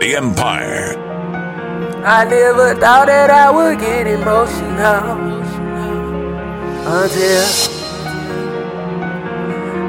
[0.00, 0.94] The Empire.
[2.04, 5.18] I never thought that I would get emotional
[6.86, 7.46] until.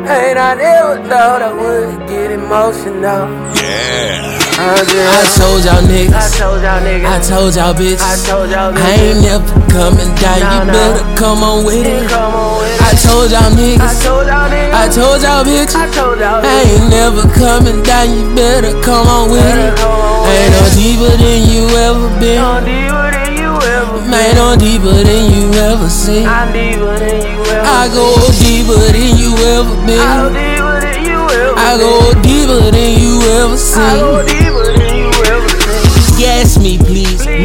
[0.07, 3.27] And I never thought I would get emotional.
[3.59, 4.33] Yeah.
[4.57, 7.05] Until I told y'all I niggas, told y'all niggas.
[7.05, 10.39] I told y'all bitches, I told y'all I ain't never coming down.
[10.41, 10.73] No, You no.
[10.73, 12.09] better come on with it.
[12.09, 14.46] Come on with I told y'all I told y'all niggas.
[14.77, 18.13] I told y'all bitch, I told y'all I ain't never coming down.
[18.13, 19.73] You better come on with it.
[19.73, 22.37] Ain't no deeper than you ever been.
[22.37, 24.11] I'm deeper than you ever been.
[24.13, 26.25] Man, I'm deeper than you ever seen.
[26.29, 28.05] I'm deeper than you ever I go
[28.37, 29.97] deeper than you ever been.
[30.37, 34.29] deeper than you ever I go deeper than you ever I go seen.
[34.29, 36.21] deeper than you ever seen.
[36.21, 36.96] Gas me, please.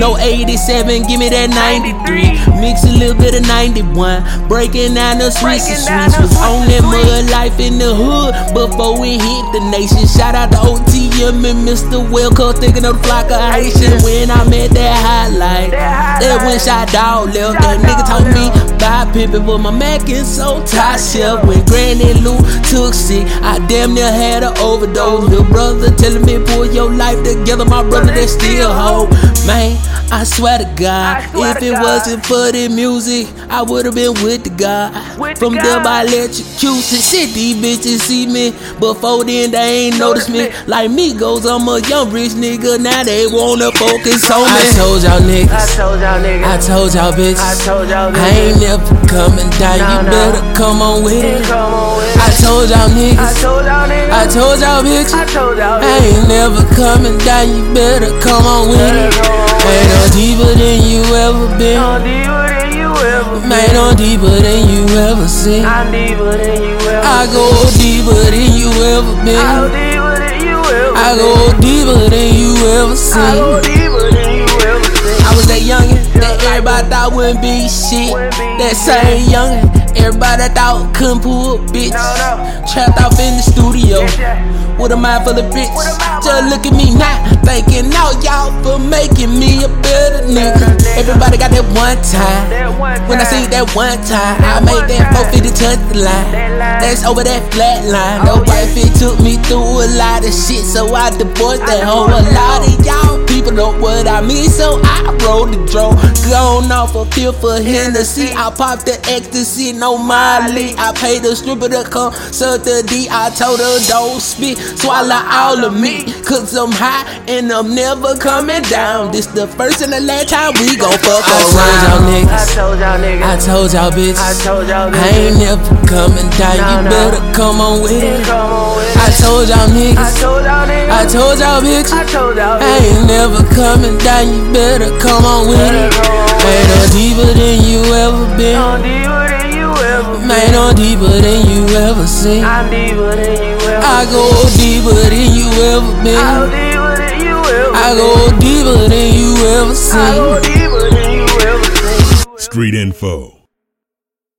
[0.02, 2.58] No 87, give me that 93.
[2.58, 4.50] Mix a little bit of 91.
[4.50, 6.18] Breaking down the streets and streets.
[6.18, 10.02] Was on that mud life in the hood before we hit the nation.
[10.10, 12.02] Shout out to OTM and Mr.
[12.02, 14.02] Wilco, thinking of the flock of Haitian.
[14.02, 17.62] When I met that highlight, That when shot dog left.
[17.62, 18.50] That nigga told me
[18.82, 21.46] buy pimpin' for my Mac and so top shelf.
[21.46, 25.30] When Granny Lou took sick, I damn near had an overdose.
[25.30, 29.14] Little brother telling me pull your life together, my brother that still hold.
[29.46, 29.78] Man,
[30.12, 31.82] I swear to God, swear if to it God.
[31.82, 34.92] wasn't for the music, I would have been with the God.
[35.18, 35.84] With the From there God.
[35.88, 38.52] by electrocution, shit, these bitches see me.
[38.78, 40.52] Before then, they ain't notice me.
[40.68, 42.76] Like me goes, I'm a young rich nigga.
[42.78, 44.52] Now they wanna focus on me.
[44.52, 45.76] I told y'all I niggas.
[45.80, 46.44] told y'all niggas.
[46.44, 47.40] I told y'all bitches.
[47.40, 49.80] I told y'all I ain't never coming down.
[49.80, 50.12] No, you no.
[50.12, 51.40] better come on with it.
[51.48, 53.40] Come on with I told y'all I niggas.
[53.40, 54.12] told y'all niggas.
[54.12, 55.16] I told y'all bitches.
[55.16, 57.48] I told y'all I ain't never coming down.
[57.48, 59.51] You better come on with it.
[59.62, 60.12] Come on with Ain't no it.
[60.12, 61.78] deeper than you ever been.
[61.78, 63.48] I'm deeper than you ever been.
[63.48, 65.64] Man, I'm deeper than you ever seen.
[65.64, 67.46] I'm deeper than you ever I go
[67.78, 69.38] deeper than you ever been.
[69.38, 71.30] I'm deeper than you ever I go
[71.60, 72.52] deeper than you
[72.82, 73.22] ever seen.
[73.22, 75.26] I go deeper than you ever seen.
[75.26, 78.12] I was that youngin' that everybody thought wouldn't be shit.
[78.58, 79.66] That same youngin',
[79.96, 81.92] everybody thought couldn't pull a bitch.
[81.92, 82.30] No, no.
[82.70, 84.78] Trapped off in the studio Yes, yeah.
[84.78, 85.70] with a mind full of bricks.
[85.76, 89.68] With a mind Just look at me now, thanking all y'all for making me a
[89.82, 90.68] better nigga.
[90.96, 92.48] Everybody got that one time.
[92.50, 95.32] That one When I see that one time, That I made that time.
[95.32, 96.28] 450 touch the line.
[96.32, 96.80] That line.
[96.82, 98.20] That's over that flat line.
[98.28, 98.50] Oh, No yeah.
[98.66, 102.06] wife, it took me through a lot of shit, so I divorced I that hoe.
[102.08, 105.90] A lot of y'all people know what I mean, so I rolled the draw.
[106.30, 108.30] Gone off a feel for Hennessy.
[108.34, 110.74] I popped the ecstasy, no Molly.
[110.78, 113.08] I paid the stripper to come, suck the D.
[113.10, 116.04] I told her don't spit, swallow all of me.
[116.22, 119.10] Cause I'm high and I'm never coming down.
[119.12, 121.98] This the first and the last time we gon' fuck I around.
[121.98, 122.30] told y'all niggas.
[122.30, 123.26] I told y'all niggas.
[123.26, 124.22] I told y'all bitches.
[124.22, 126.56] I told y'all I ain't never coming down.
[126.56, 126.90] No, you no.
[126.90, 128.24] better come on with it.
[128.24, 130.71] Come on with I told y'all I told y'all niggas.
[130.92, 131.90] I told y'all bitches.
[131.92, 134.28] I told y'all I ain't never coming down.
[134.28, 135.92] You better come on with Better it.
[135.96, 136.12] come
[136.52, 138.56] Ain't no deeper than you ever been.
[138.60, 140.28] I'm deeper than you ever been.
[140.28, 142.44] Man, I'm deeper than you ever seen.
[142.44, 146.52] I'm deeper than you ever I go deeper than you ever I'm been.
[146.52, 148.08] deeper than you ever I go
[148.38, 152.38] deeper than you ever I go deeper than you ever seen.
[152.38, 153.41] Street Info.